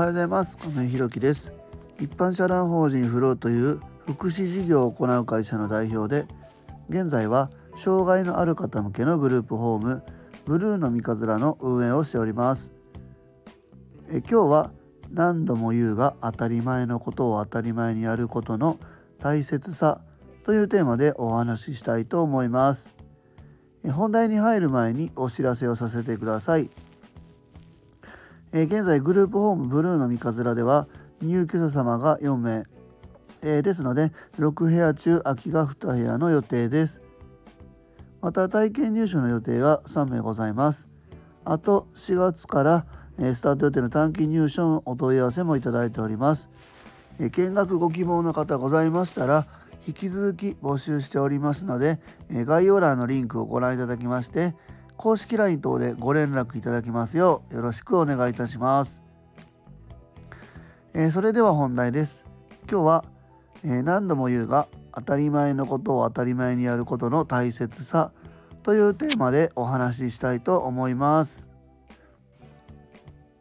[0.00, 0.56] はようございます。
[0.56, 1.52] 金井弘樹です。
[2.00, 6.26] 一般社団法人フローという福祉事業を行う会社の代表で
[6.88, 10.02] 現在は障害のある方向けのグループホーム
[10.46, 12.72] ブルーの三日面の運営をしております。
[14.10, 14.70] え今日は
[15.10, 18.78] 何度も言うが当たり前のことを当たり前にやることの
[19.18, 20.00] 大切さ
[20.46, 22.88] というテーマでお話ししたいと思います。
[23.92, 26.70] 本題に入る前にお知らせをさせてください。
[28.52, 30.88] え現在グループホームブルーの三日面では
[31.22, 32.64] 入居者様が4名。
[33.42, 37.02] えですので6部屋中空きが2部屋の予定です。
[38.20, 40.88] また体験入所の予定が3名ございます。
[41.44, 42.86] あと4月から
[43.18, 46.50] えスタート予定の短期入所のお問い合わせもいただいております。
[47.18, 49.46] え見学ご希望の方ございましたら
[49.86, 54.54] 引き続き募集しておりますのでえ概要欄のリンクをご覧いただきまして
[55.00, 59.02] 公式 LINE 等でご連絡いただきますようよろしくお願いいたします、
[60.92, 62.26] えそれでは本題です。
[62.70, 63.04] 今日は、
[63.64, 68.12] え何度も言うが当たり前のことを当たり前にやることの大切さ
[68.62, 71.48] というテーマでお話ししたいと思います。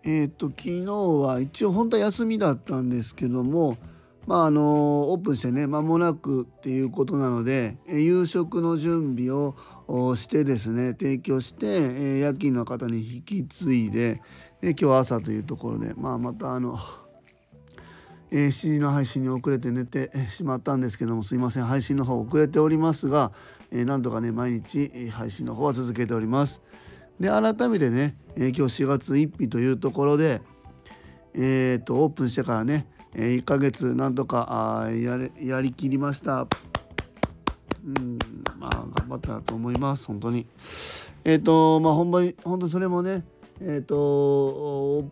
[0.06, 3.76] えっ、と昨日は一応本当は休みだったんですけども
[4.28, 9.56] まああのオープンしてね間もなくっていうことなので夕食の準備を
[10.16, 14.22] してですね提供して、夜勤の方に引き継いで
[14.62, 16.78] で今日朝というところで、まあ、またあの、
[18.32, 23.32] 7時の配信に遅れて寝てしまったんですけどもすいません配信の方遅れておりますが、
[23.72, 26.62] えー、なんとかね毎日配信の方は続けております。
[27.20, 30.42] で改めてね、今日4月1日というところで、
[31.34, 36.48] えーと、オープンしてからね1ヶ月なんとかあやれやりきりました。
[37.84, 38.20] うん
[38.58, 40.46] まあ頑張ったと思います本当に。
[41.24, 43.24] えっ、ー、とまあ本番本当それもね
[43.62, 45.10] えっ、ー、と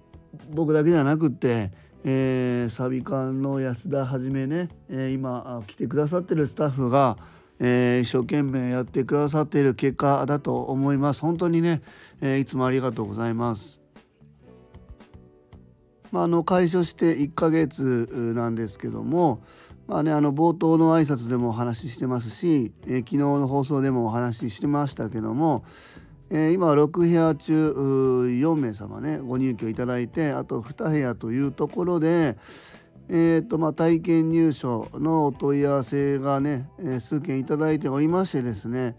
[0.52, 1.72] 僕だけじゃなくって、
[2.04, 7.18] えー、サビ館の安田はじめね、えー、今来てくださってるスタッフが
[7.60, 11.82] えー、一生懸命やってくださっている結果だと思います本当にね、
[12.22, 13.80] えー、いつもありがとうございます
[16.12, 19.42] まあ、あの開所して1ヶ月なんですけども、
[19.88, 25.64] まあね、あの冒頭の挨拶でもお話ししてますし、えー、昨日の放送でもお話ししてましたけども、
[26.30, 27.72] えー、今6部屋中
[28.28, 32.38] 4名様ねご入居いただいてあと2部屋というところで、
[33.08, 38.98] えーとまあ、体験入所のお問い合わせがね、えー、数件いただいておりましてですね、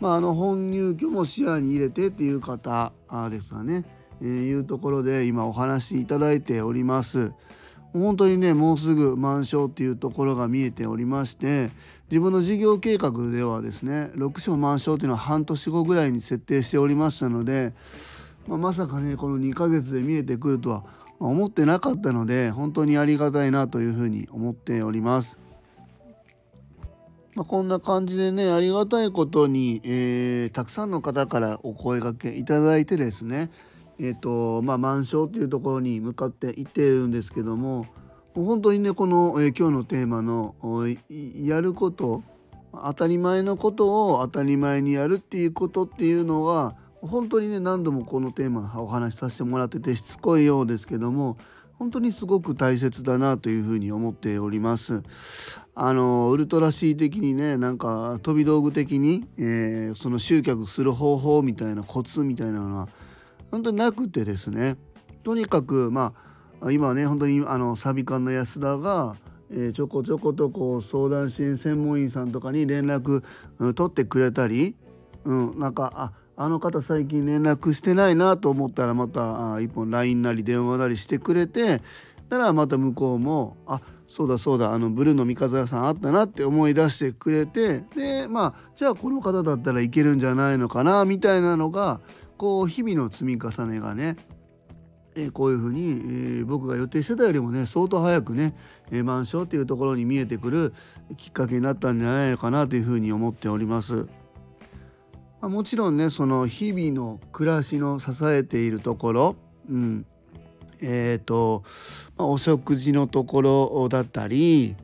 [0.00, 2.92] まあ、あの本入居も視野に入れてっていう方
[3.30, 3.84] ですがね、
[4.26, 7.32] いうところで今お話しいただいております。
[7.92, 11.70] 本当にねもうすぐ満床っていうところが見えておりまして
[12.10, 17.74] 自分の事業計画ではですね6床満床っていうのは半年後ぐらいに設定しておりましたので、
[18.46, 20.84] まあ、まさかねこの2ヶ月で見えてくるとは
[21.20, 25.38] 思ってなかったので本当にありがたいなというふうに思っております。
[27.34, 33.50] まあ、こんな感じでねありがたいことに、えー、たくさんの方からお声がけいただいてですね
[34.02, 37.86] え、ー、とまあ満床っていうところに向かって行っているんですけども
[38.34, 40.56] もう本当にねこの、えー、今日のテーマの
[41.46, 42.24] やること
[42.72, 51.36] 当たり前のことを当たり前にやるっていうことっていうのが本当にね何度もこのテーマお話しさせてもらっててしつこいようですけども
[51.78, 55.02] 本当にすごく大切だなというふうに思っております。
[55.74, 62.88] あのウルトラ C 的にねなんか飛び道具的に、えー、その集客する方法みたいなコツみたいなのは
[63.52, 64.76] 本当になくてですね。
[65.22, 66.14] とにかくま
[66.60, 69.14] あ今はね本当にあのサビ館の安田が
[69.54, 73.22] えー、ちょこちょことこう相談支援専門員さんとかに連絡、
[73.58, 74.74] うん、取ってくれたり、
[75.24, 81.82] うん、なんかああの方最近連絡してないなと思ったらまた一本 LINE なり電話なりしてくれて
[82.30, 92.00] たらまた向こうもあそうだそうだあのブルーの三日屋さんあったなって思い出してくれてでまあじゃあこの方だったらいけるんじゃないのかなみたいなのが
[92.42, 94.16] こう日々の積み重ねがね
[95.14, 98.56] えこういうふうに、え、僕が予定してたよりもね相当早くね、
[98.90, 100.74] えー、満床っていうところに見えてくる
[101.16, 104.08] きっかけになったんじゃないかなというふうに思っております。
[105.40, 109.36] ま、もちろんねその日々の暮らしの支えているところ、
[109.70, 110.04] うん、
[110.80, 111.62] えっ、ー、と、
[112.16, 114.74] ま、お食事のところだったり、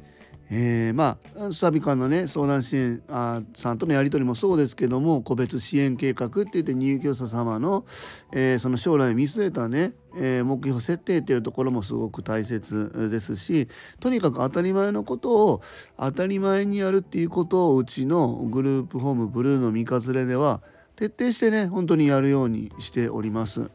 [0.50, 7.84] えー、まあサビ館のね相談支援あさんとのやり取りもそうですけども個別支援計画って言って入居者様の、
[8.32, 13.68] えー、その将来を見据えたね、えー、目標設定っていうところもすごく大切ですし
[14.00, 15.62] とにかく当たり前のことを
[15.98, 20.62] 当たり前にやるっていうことをうちのグループホームブルーの三日連れでは
[20.96, 23.70] 徹底してね本当にやるようにしております。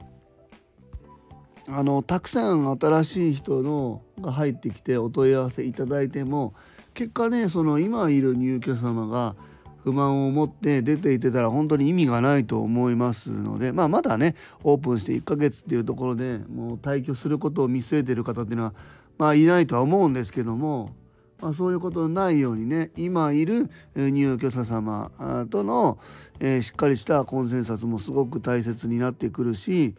[1.67, 6.53] あのたくさん新しい人のが入ってきてお問い合わせいただいても
[6.93, 9.35] 結果ねその今いる入居者様が
[9.83, 18.73] 不満を持って出ていってたら本当に意味がないと思いますので、まあ、まだねオープンして1ヶ月っていうところでもう退去することを見据えてる方っていうのは、
[19.17, 20.91] まあ、いないとは思うんですけども、
[21.41, 25.11] まあ、そういうことのないようにね今いる入居者様
[25.49, 25.99] との、
[26.39, 29.95] えー、しっかりしたコンセンサスもすごく大切になってくるし、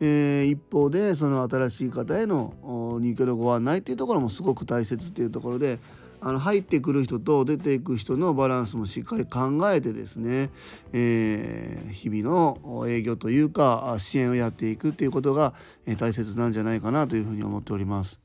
[0.00, 5.78] えー、一方でその新しい方への入居のご案内っていうところもすごく大切っていうところで。
[6.26, 10.48] あの入ってくる人と出ていく人のバランスもしっかり考えてですね、
[10.94, 15.52] えー、日々の営業というか支援をやっていくっていうことが
[15.98, 18.18] 大切なんじゃないかなというふうに思っております。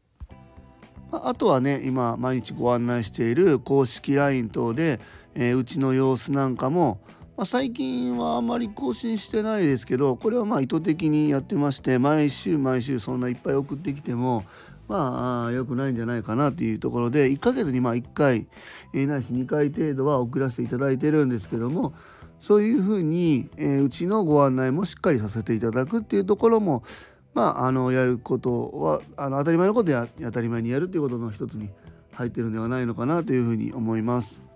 [1.11, 5.01] あとはね今毎日ご案内している公式 LINE 等で、
[5.35, 7.01] えー、うちの様子なんかも、
[7.39, 14.43] まあ、最近はあまり更新してないですけどこれはまあ意図的にやってまして毎週毎週そんないっぱい送ってきても
[14.89, 18.45] まあ良くないんじゃないかなというところで1ヶ月にまあ1回、
[18.93, 21.93] えー、ないし2回程度は送らせていただいてるんですけども
[22.41, 26.83] そういうふうに、えー、うちのご案内もしっかりさせていただくっていうところも
[27.33, 31.69] まああのやることはあの当たり前のことや当たり前にやるっていうことの一つに
[32.11, 34.48] 入ってるんではないのかなというふうに思います。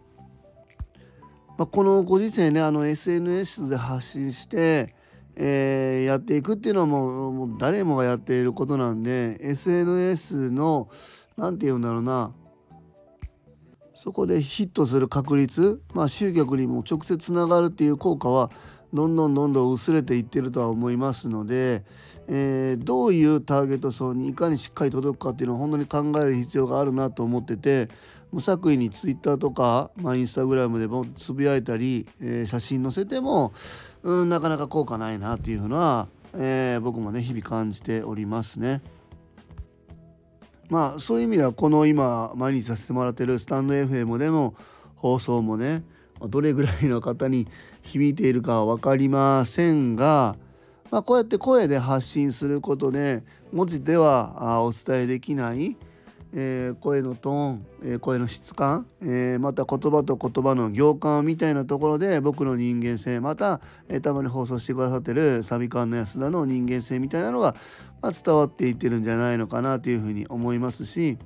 [1.58, 4.96] まあ、このご時世ねあの SNS で発信して
[5.36, 10.90] えー、やっていくっていうのはもうもう誰もがやっていることなんで SNS の
[11.38, 12.34] 何て言うんだろうな
[13.96, 18.52] そこでヒットする確率、まあ、集客にも直接つながるっていう効果は
[18.94, 21.84] どんどんどんどん薄れていってるとは思いますので、
[22.28, 27.90] えー、どういうターゲット層にいかにしっかり届くかっていうのを本当に考える必要があるなと思ってて
[28.34, 33.54] 無作為に Twitter とか、まあ、インスタグラムでもつぶやいたり、えー、写真載せても、
[34.02, 38.82] うん、なかなか効果ないなっていうのは、えー、僕もね日々感じておりますね。
[40.70, 44.56] まあそういう意味ではこの今毎日させてもらってるスタンド FM でも
[44.96, 45.84] 放送もね
[46.20, 47.48] どれぐらいの方に
[47.84, 50.36] 響いているかは分かりませんが、
[50.90, 53.22] まあ、こうやって声で発信することで
[53.52, 55.78] 文字ではお伝えできない、
[56.36, 67.56] えー、声のトーン、えー、声の質感、えー、また言葉と言葉の行間みたいなところで僕の人間性また、えたまに放送してくださってるサビカンの安田の人間性みたいなのが、
[68.02, 71.18] まあ、伝わっていってるんじゃないのかなというふうに思いますし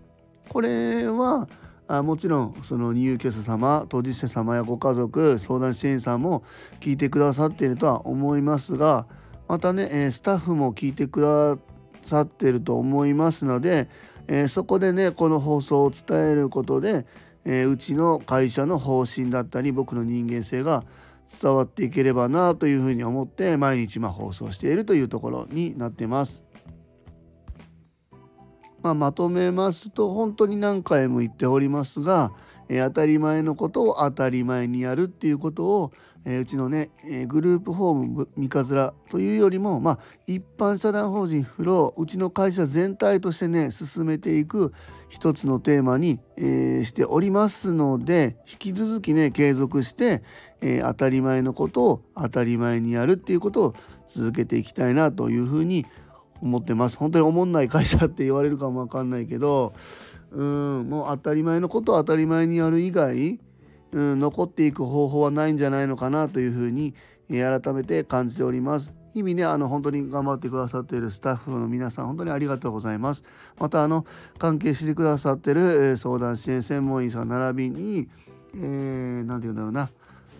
[0.50, 1.48] これは
[1.88, 6.44] あもちろんその入居者様当事者様やご家族相談支援さんも
[6.82, 9.06] 聞いてくださっているとは思いますが
[9.48, 11.58] またね、えスタッフも聞いてくだ
[12.04, 13.90] さっていると思いますので
[14.28, 17.06] えー、そこでねこの放送を伝えることで、
[17.46, 20.84] えー、うちの会社の方針だったり僕の人間性が
[21.42, 26.46] 伝わっていければなというふうに思って毎日ま放送しているというところになってます。
[28.82, 32.32] まあ、まとめますと本当に何回も言っておりますが、
[32.70, 35.92] えー、当たり前のことを当たり前にやるっていうことを、
[36.30, 44.74] えー、うちのね、えー、グループホーム三日面というよりも、まあ、一般社団法人フローうちの会社全体としてね進めていく
[45.08, 50.22] 一つのテーマに、えー、しておりますので引き続きね継続して、
[50.60, 53.74] え当たり前のことを当たり前にやるっていうことを
[54.10, 55.86] 続けていきたいなというふうに
[56.42, 56.98] 思ってます。
[56.98, 59.74] 本当に思んない会社って言われるかもわかんないけど
[60.32, 63.40] うんもう当たり前のことを当たり前にやる以外
[63.92, 66.94] うん、残っていく方法はないんじゃないのかなというふうに、
[67.30, 68.94] え改めて感じております。
[69.14, 73.24] 日々ねあの本当に頑張ってくださっているスタッフの皆さん本当にありがとうございます。
[73.58, 74.06] またあの
[74.38, 78.08] 関係してくださってる、え相談支援専門員さん並びに
[78.54, 79.90] 何、えー、て言うんだろうな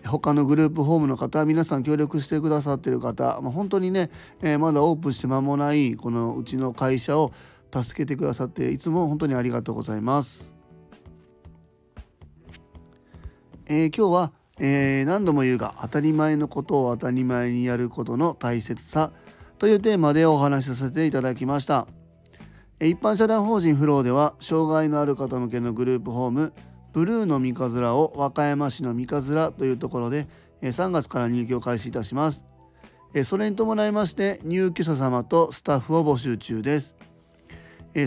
[0.06, 4.10] 他のグループホームの方皆さん協力してくださってる方、まあ、本当にね、
[4.42, 7.32] えー、まだオープンして間もないこのうちの会社を
[7.74, 10.57] 助けてくださっていつも本当にありがとうございます。
[13.70, 19.12] えー、今日は、えー、何度も言うが当たり前のことを当たり前にやることの大切さ
[19.58, 21.86] というテーマでお話しさせていただきました。
[22.80, 26.54] 一般社団法人フローでは障害のある方向けのグループホーム
[26.94, 30.26] ブルーの三日面を和歌山市の三日面というところで
[30.62, 32.46] 3月から入居を開始いたします。
[33.24, 36.94] それに伴いまして入居者様とスタッフを募集中です。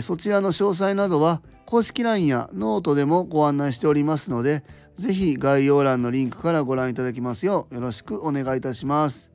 [0.02, 4.64] そちらの詳細などは公式 LINE やノートでもご案内しておりますので
[5.02, 9.32] ぜひ概要欄のリンクからご覧いただきますようよろしくお願いいたします。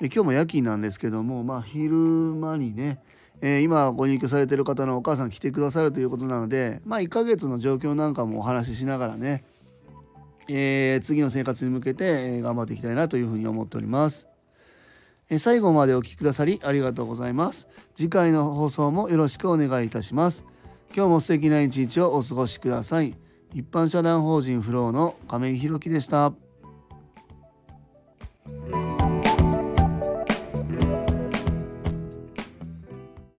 [0.00, 2.98] え今日も夜勤なんですけども、まあ、昼間にね、
[3.42, 9.44] えー、今ご入居されてる方のお母さん来てくださるということなので、まあ、1ヶ月の状況なんかもお話ししながらね、
[10.48, 14.26] えー、次の生活に向けて頑張っていきたいなというふうに思っております。
[15.28, 17.68] え、最後までお聴きくださりありがとうございます。
[17.94, 20.46] 次回の放送もよろしくお願いいたします。
[20.94, 23.25] 今日も素敵な一日をお過ごしください。
[23.56, 26.34] 一般社団法人フローの亀井弘樹でした。